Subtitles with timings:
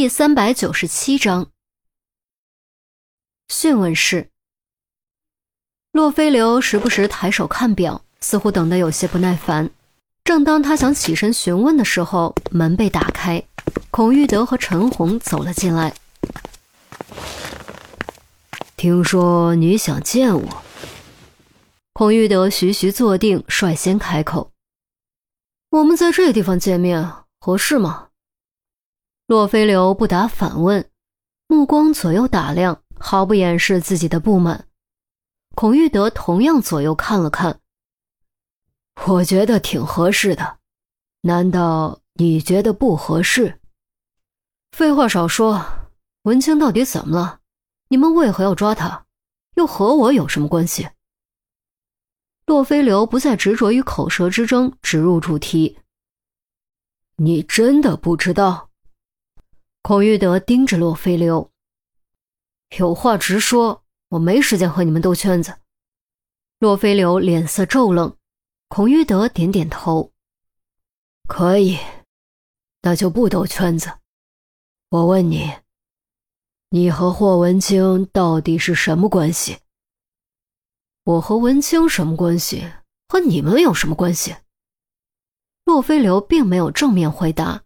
[0.00, 1.50] 第三百九十七章
[3.48, 4.30] 讯问室。
[5.92, 9.68] 洛飞流时不时抬手看表，似乎等得有些不耐烦。
[10.24, 13.44] 正当他想起身询问的时候，门被打开，
[13.90, 15.94] 孔玉德和陈红走了进来。
[18.78, 20.62] 听说你想见我。
[21.92, 24.50] 孔玉德徐徐坐定，率先开口
[25.68, 27.06] ：“我们在这地方见面
[27.38, 28.06] 合适吗？”
[29.30, 30.90] 洛飞流不答反问，
[31.46, 34.66] 目光左右打量，毫不掩饰自己的不满。
[35.54, 37.60] 孔玉德同样左右看了看，
[39.06, 40.58] 我觉得挺合适的，
[41.20, 43.60] 难道你觉得不合适？
[44.72, 45.64] 废话少说，
[46.22, 47.38] 文清到底怎么了？
[47.86, 49.06] 你们为何要抓他？
[49.54, 50.88] 又和我有什么关系？
[52.46, 55.78] 洛飞流不再执着于口舌之争，直入主题。
[57.14, 58.69] 你真的不知道？
[59.82, 61.50] 孔玉德盯着洛飞流，
[62.78, 65.58] 有话直说，我没时间和你们兜圈子。
[66.58, 68.16] 洛飞流脸色骤冷，
[68.68, 70.12] 孔玉德点点头，
[71.26, 71.78] 可以，
[72.82, 73.98] 那就不兜圈子。
[74.90, 75.50] 我问你。
[76.72, 79.58] 你和霍文清到底是什么关系？
[81.02, 82.70] 我和文清什么关系？
[83.08, 84.36] 和你们有什么关系？
[85.64, 87.64] 洛飞流并没有正面回答。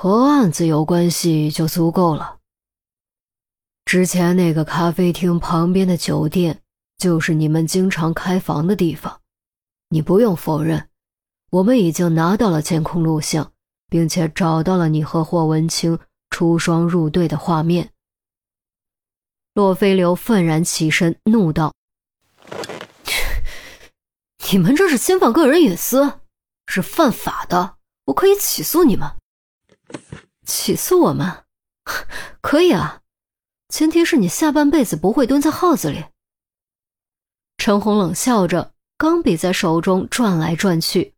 [0.00, 2.38] 和案子有关系就足够了。
[3.84, 6.62] 之前那个咖啡厅旁边的酒店，
[6.98, 9.20] 就是你们经常开房的地方。
[9.88, 10.88] 你不用否认，
[11.50, 13.52] 我们已经拿到了监控录像，
[13.88, 15.98] 并且找到了你和霍文清。
[16.30, 17.90] 出双入对的画面。
[19.54, 21.74] 洛飞流愤然起身，怒道
[24.52, 26.20] ：“你们这是侵犯个人隐私，
[26.66, 29.10] 是犯法的，我可以起诉你们。
[30.44, 31.44] 起诉我们？
[32.40, 33.02] 可以啊，
[33.68, 36.04] 前提是你下半辈子不会蹲在耗子里。”
[37.58, 41.14] 陈红冷笑着，钢笔在手中转来转去。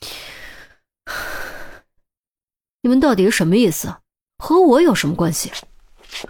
[2.82, 3.96] 你们到底什么意思？
[4.38, 5.52] 和我有什么关系？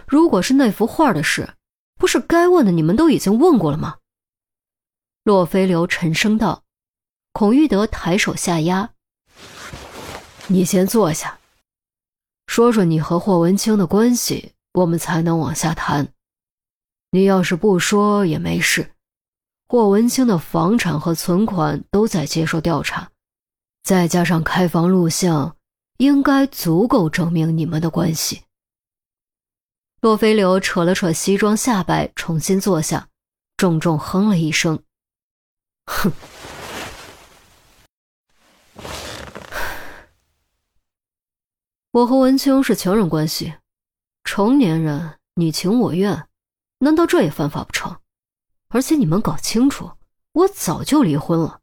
[0.07, 1.55] 如果是那幅画的事，
[1.95, 3.97] 不是该问的你们都已经问过了吗？
[5.23, 6.63] 洛飞流沉声道。
[7.33, 8.91] 孔玉德抬手下压
[10.47, 11.39] ：“你先坐下，
[12.47, 16.07] 说说你和霍文清的关系，我们才能往下谈。
[17.11, 18.91] 你要是不说也没事。
[19.67, 23.09] 霍文清的房产和存款都在接受调查，
[23.83, 25.55] 再加上开房录像。”
[25.97, 28.41] 应该足够证明你们的关系。
[30.01, 33.07] 洛飞流扯了扯西装下摆，重新坐下，
[33.55, 34.83] 重重哼了一声
[35.87, 36.11] ：“哼，
[41.95, 43.53] 我和文清是情人关系，
[44.25, 46.27] 成年人你情我愿，
[46.79, 47.95] 难道这也犯法不成？
[48.67, 49.91] 而且你们搞清楚，
[50.33, 51.61] 我早就离婚了。”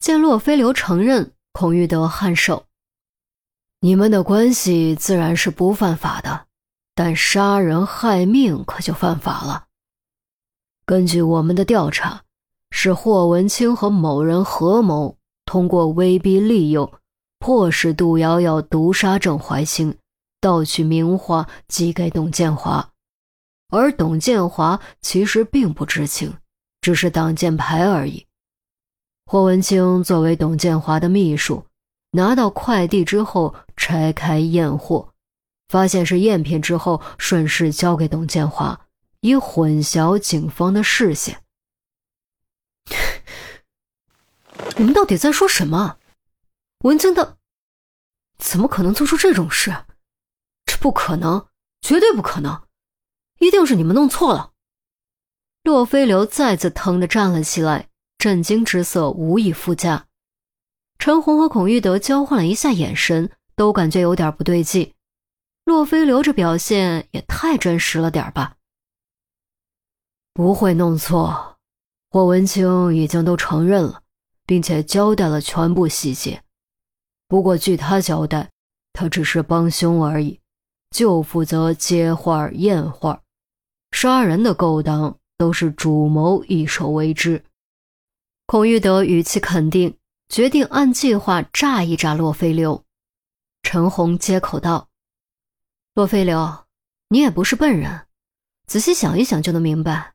[0.00, 2.66] 见洛飞流承认，孔玉德颔首。
[3.80, 6.48] 你们的关系自然是不犯法的，
[6.94, 9.68] 但杀人害命可就犯法了。
[10.84, 12.24] 根据我们的调查，
[12.70, 15.16] 是霍文清和某人合谋，
[15.46, 16.99] 通过威逼利诱，
[17.40, 19.96] 迫使杜瑶瑶毒杀郑怀清，
[20.40, 22.90] 盗取名画寄给董建华，
[23.70, 26.34] 而董建华其实并不知情，
[26.80, 28.26] 只是挡箭牌而已。
[29.26, 31.64] 霍文清作为董建华的秘书。
[32.12, 35.12] 拿到快递之后，拆开验货，
[35.68, 38.88] 发现是赝品之后，顺势交给董建华，
[39.20, 41.40] 以混淆警方的视线。
[44.76, 45.98] 你们到底在说什么？
[46.80, 47.36] 文清他
[48.38, 49.84] 怎么可能做出这种事？
[50.64, 51.48] 这不可能，
[51.82, 52.62] 绝对不可能！
[53.38, 54.52] 一定是你们弄错了。
[55.62, 60.06] 洛飞流再次腾地站了起来，震惊之色无以复加。
[60.98, 64.94] 陈红和孔玉德交换了一下眼神，都感觉有点不对劲。
[65.64, 68.56] 洛飞流这表现也太真实了点吧？
[70.32, 71.58] 不会弄错，
[72.10, 74.02] 霍文清已经都承认了，
[74.46, 76.42] 并且交代了全部细节。
[77.30, 78.50] 不过据他交代，
[78.92, 80.40] 他只是帮凶而已，
[80.90, 83.22] 就负责接画验画，
[83.92, 87.44] 杀人的勾当都是主谋一手为之。
[88.46, 89.96] 孔玉德语气肯定。
[90.30, 92.84] 决定按计划炸一炸洛飞流。
[93.64, 94.88] 陈红接口道
[95.92, 96.66] ：“洛飞流，
[97.08, 98.06] 你也不是笨人，
[98.68, 100.14] 仔细想一想就能明白，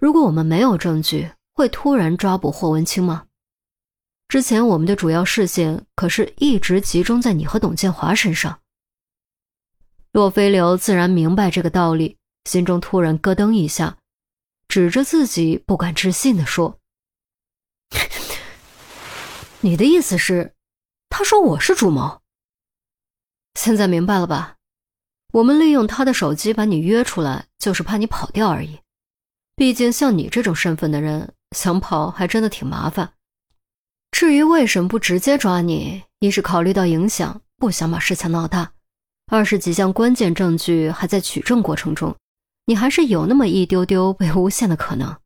[0.00, 3.26] 如果我们没有证据，会突然抓捕霍文清吗？”
[4.32, 8.60] 之前我们的主要视线可是一直集中在你和董建华身上。
[10.10, 13.98] 洛飞流自然明白这个道理，心中突然咯噔一下，
[14.68, 16.78] 指着自己不敢置信地说：
[19.60, 20.54] “你的意思是，
[21.10, 22.22] 他说我是主谋？
[23.60, 24.56] 现在明白了吧？
[25.34, 28.80] 我们利用他的手机把你约出来，就是怕你跑掉而已。
[29.54, 33.12] 毕竟像你这种身份的人，想跑还真的挺麻烦。
[34.12, 38.72] 至于为什么不直接抓你，一是考虑到影响，不想把事情闹大。”
[39.26, 42.14] 二是几项关键证据还在取证过程中，
[42.66, 45.18] 你还是有那么一丢丢被诬陷的可能。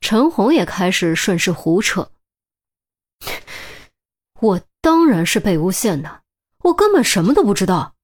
[0.00, 2.12] 陈红也开始顺势胡扯
[4.40, 6.22] ：“我当然是被诬陷的，
[6.58, 7.94] 我根本什么都不知道。”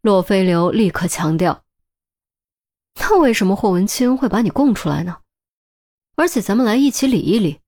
[0.00, 1.64] 洛飞流立刻强调
[2.98, 5.18] ：“那为什么霍文清会把你供出来呢？
[6.16, 7.60] 而且咱们来一起理一理。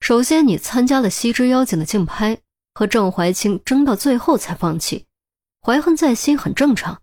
[0.00, 2.40] 首先，你参加了西之妖精的竞拍，
[2.74, 5.06] 和郑怀清争到最后才放弃。”
[5.60, 7.02] 怀恨在心很正常。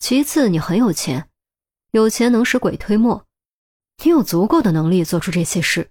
[0.00, 1.30] 其次，你很有钱，
[1.92, 3.26] 有钱能使鬼推磨，
[4.04, 5.90] 你有足够的能力做出这些事。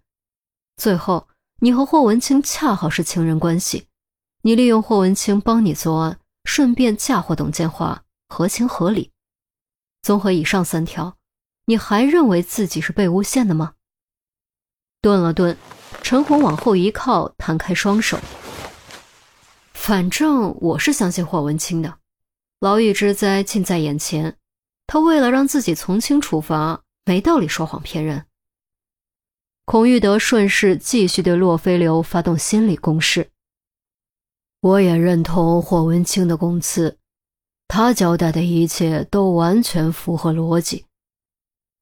[0.75, 1.27] 最后，
[1.61, 3.87] 你和霍文清恰好是情人关系，
[4.41, 9.11] 你利用霍文清帮你作案，顺便嫁祸董建华，合情合理。
[10.01, 11.17] 综合以上三条，
[11.65, 13.73] 你还认为自己是被诬陷的吗？
[15.01, 15.57] 顿了顿，
[16.01, 18.19] 陈红往后一靠，摊开双手。
[19.73, 21.97] 反正我是相信霍文清的，
[22.59, 24.35] 牢狱之灾近在眼前，
[24.87, 28.25] 他为了让自己从轻处罚，没道理说谎骗人。
[29.65, 33.29] 孔玉德顺势继续对洛飞流发动心理攻势。
[34.61, 36.97] 我也认同霍文清的供词，
[37.67, 40.85] 他交代的一切都完全符合逻辑。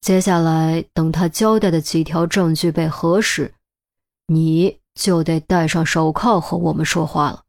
[0.02, 3.54] 接下来等他交代的几条证据被核实，
[4.28, 7.44] 你就得戴上手铐和我们说话了。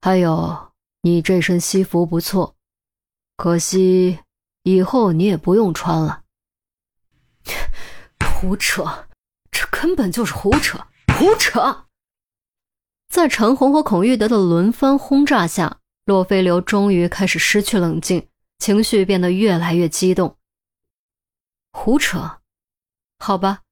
[0.00, 0.72] 还有，
[1.02, 2.54] 你这身西服不错，
[3.36, 4.20] 可惜
[4.62, 6.22] 以后你也不用穿了。
[8.40, 9.08] 胡扯，
[9.50, 10.86] 这根本就是胡扯，
[11.18, 11.86] 胡扯！
[13.08, 18.28] 在陈红和孔玉德的轮番轰炸下，洛飞流终于开始失去冷静，
[18.58, 20.36] 情绪变得越来越激动。
[21.72, 22.40] 胡扯？
[23.18, 23.62] 好吧，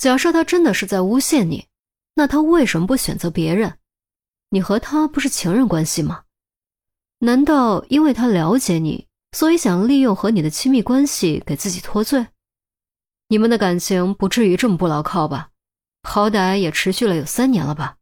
[0.00, 1.66] 假设他真的是在诬陷你，
[2.14, 3.76] 那他为什么不选择别人？
[4.48, 6.22] 你和他不是情人关系吗？
[7.18, 12.28] 难道因为他了解你，所以想利用和你的亲密关系给自己脱罪？
[13.28, 15.50] 你们的感情不至于这么不牢靠吧？
[16.02, 17.98] 好歹也持续了有三年了吧？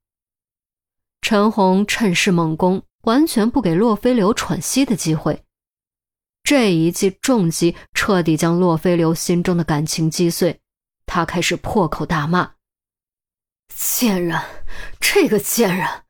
[1.21, 5.43] 陈红趁势猛攻，完全不给洛飞流喘息的机会。
[6.45, 10.61] 这一记重击彻底将洛飞流心中的感情击碎，
[11.09, 12.53] 他开始破口大骂
[13.75, 14.41] ：“贱人，
[15.01, 16.05] 这个贱人！”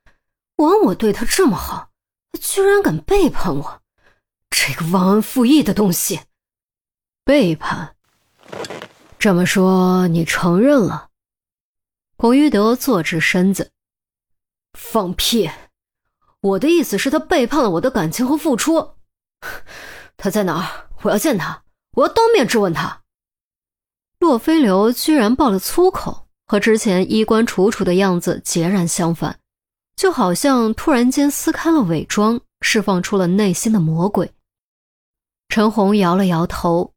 [0.57, 1.91] 枉我对他这么好，
[2.33, 3.83] 他居然敢背叛我！
[4.51, 6.23] 这个忘恩负义的东西！
[7.25, 7.95] 背叛？
[9.19, 11.11] 这么说你承认了？
[12.17, 13.71] 孔玉德坐直身子，
[14.73, 15.49] 放屁！
[16.41, 18.97] 我的意思是，他背叛了我的感情和付出。
[20.17, 20.91] 他在哪儿？
[21.03, 21.63] 我要见他，
[21.93, 23.05] 我要当面质问他。
[24.19, 29.39] 洛飞流居然爆了粗口，和之前衣冠楚楚的样子截然相反。
[29.97, 34.33] 就好像突然间撕开了伪装，释放出了内心的魔鬼。
[35.49, 36.93] 陈红摇了摇头，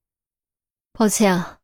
[0.93, 1.57] 抱歉啊，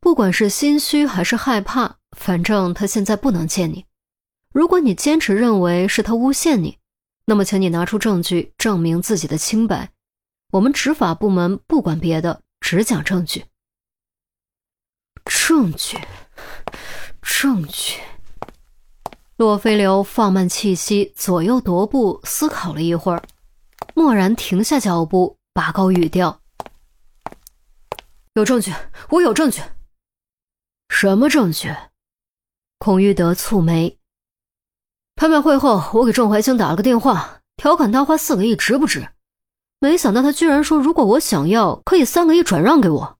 [0.00, 3.84] 不管是心虚还是害怕，反正他现在不能见你。
[4.52, 6.78] 如果你坚持认为是他诬陷你，
[7.24, 9.90] 那么请你拿出证据证明自己的清白。
[10.52, 13.44] 我们执法部门不管别的，只讲证据。
[15.26, 15.98] 证据，
[17.20, 18.00] 证据。
[19.36, 23.22] 洛飞流放慢气息，左右踱步，思考了一会儿，
[23.94, 26.40] 蓦然停下脚步，拔高语调
[28.34, 28.72] ：“有证据，
[29.10, 29.60] 我有证据。
[30.88, 31.74] 什么证据？”
[32.78, 33.98] 孔玉德蹙眉
[35.16, 39.08] ：“拍卖会后，我给郑怀清打了个电话，调侃他花四个亿值不值？
[39.80, 43.15] 没想到他居然说，如果我想要，可以三个亿转让给我。”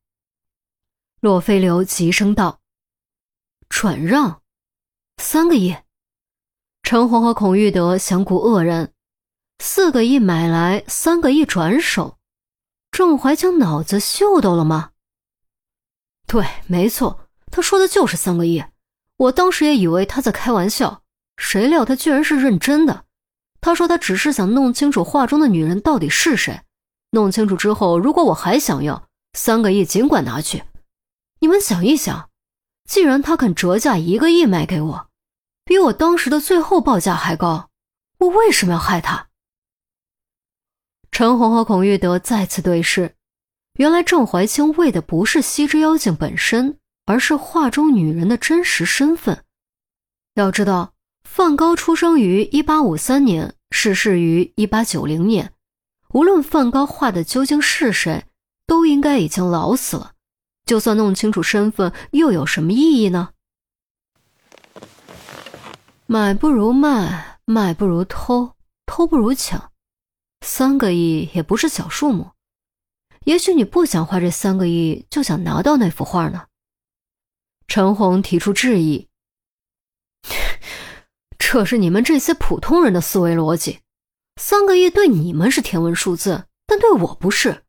[1.26, 2.60] 洛飞流急声道
[3.68, 4.42] ：“转让？
[5.20, 5.76] 三个亿？”
[6.84, 8.92] 陈红和孔玉德相顾愕然，
[9.58, 12.18] 四个亿买来，三个亿转手，
[12.92, 14.92] 郑怀清脑子秀逗了吗？
[16.28, 18.62] 对，没错，他说的就是三个亿。
[19.16, 21.02] 我当时也以为他在开玩笑，
[21.36, 23.04] 谁料他居然是认真的。
[23.60, 26.60] 他说他只是想弄清楚画中的女人到底是谁，
[27.10, 30.62] 弄清楚之后，如果我还想要三个亿，尽管拿去。
[31.40, 32.30] 你们想一想，
[32.88, 35.08] 既然他肯折价一个亿卖给我。
[35.64, 37.70] 比我当时的最后报价还高，
[38.18, 39.28] 我为什么要害他？
[41.10, 43.16] 陈红和孔玉德再次对视，
[43.78, 49.44] 原来郑怀清为的不是西之妖精本身，而是画中女人的真实身份。
[50.34, 50.92] 要知道，
[51.24, 55.52] 范高出生于一八五三年，逝世于一八九零年。
[56.10, 58.24] 无论梵高画的究竟是谁，
[58.66, 60.12] 都应该已经老死了。
[60.66, 63.30] 就算弄清楚身份，又有什么意义呢？
[66.06, 68.54] 买不如卖，卖不如偷，
[68.84, 69.70] 偷不如抢。
[70.44, 72.32] 三个亿也不是小数目。
[73.24, 76.46] 也许你不想花这三个亿，就想拿到那幅画呢？
[77.68, 79.08] 陈红提出质疑。
[81.38, 83.80] 这是你们这些普通人的思维逻辑。
[84.40, 87.64] 三个亿对你们是天文数字，但对我不是。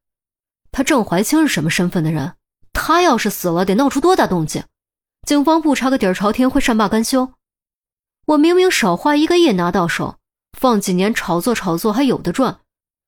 [0.72, 2.36] 他郑怀清是什么身份的人？
[2.80, 4.64] 他要是死了，得闹出多大动静？
[5.28, 7.34] 警方不查个底儿朝天，会善罢甘休？
[8.28, 10.18] 我明明少花一个亿拿到手，
[10.58, 12.60] 放几年炒作炒作还有的赚，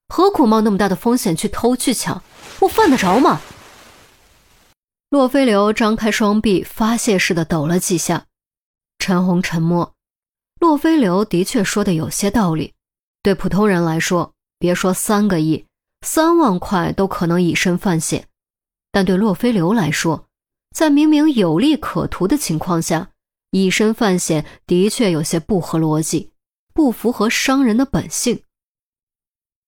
[0.08, 2.20] 何苦冒那么大的风险去偷去抢？
[2.58, 3.40] 我犯得着吗？
[5.08, 8.26] 洛飞流张开双臂，发泄似的抖了几下。
[8.98, 9.94] 陈红沉默。
[10.58, 12.74] 洛飞流的确说的有些道理，
[13.22, 15.64] 对普通人来说，别说三个亿，
[16.04, 18.22] 三万块都可能以身犯险；
[18.92, 20.28] 但对洛飞流来说，
[20.74, 23.10] 在明明有利可图的情况下，
[23.50, 26.32] 以身犯险的确有些不合逻辑，
[26.72, 28.42] 不符合商人的本性。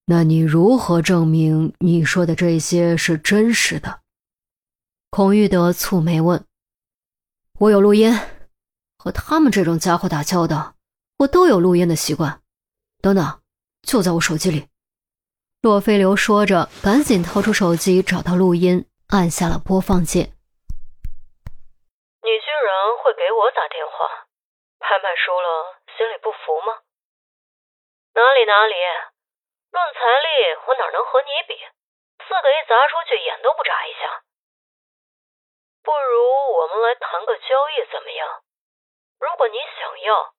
[0.07, 4.01] 那你如何证明你说的这些是真实的？
[5.11, 6.45] 孔玉德蹙眉问
[7.61, 8.19] ：“我有录音，
[8.99, 10.75] 和他们这种家伙打交道。”
[11.19, 12.41] 我都有录音的习惯，
[13.01, 13.41] 等等，
[13.83, 14.67] 就在我手机里。
[15.61, 20.33] 洛飞流说着，赶紧掏出手机，找到录音，按下了播放键。
[22.25, 24.25] 你居然会给我打电话？
[24.81, 26.81] 拍卖输了，心里不服吗？
[28.17, 28.75] 哪里哪里，
[29.71, 31.61] 论财力，我哪能和你比？
[32.25, 34.25] 四个亿砸出去，眼都不眨一下。
[35.85, 36.25] 不如
[36.57, 38.43] 我们来谈个交易，怎么样？
[39.21, 40.33] 如果你想要。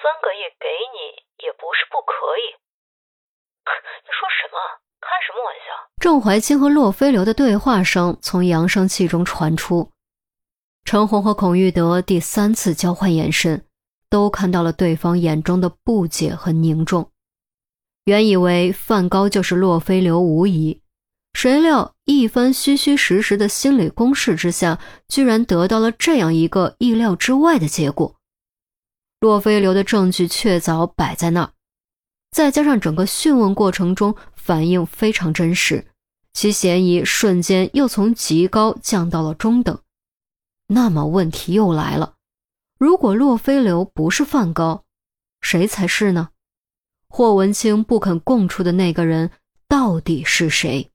[0.00, 2.56] 三个亿给你也不是不可以。
[4.04, 4.58] 你说什么？
[5.00, 5.90] 开什么玩笑？
[6.00, 9.90] 郑怀清和洛飞流的对话声从扬声器中传出。
[10.84, 13.64] 陈红和孔玉德第三次交换眼神，
[14.10, 17.10] 都看到了对方眼中的不解和凝重。
[18.04, 20.82] 原以为范高就是洛飞流无疑，
[21.32, 24.78] 谁料一番虚虚实实的心理攻势之下，
[25.08, 28.16] 居然得到了这样一个意料之外的结果。
[29.20, 31.52] 洛飞流的证据确凿摆在那儿，
[32.34, 35.86] 再加上整个讯问过程中反应非常真实，
[36.32, 39.78] 其嫌疑瞬间又从极高降到了中等。
[40.66, 42.14] 那么问题又来了：
[42.76, 44.82] 如果洛飞流不是梵高，
[45.42, 46.30] 谁才是呢？
[47.06, 49.30] 霍文清不肯供出的那个人
[49.68, 50.90] 到底是谁？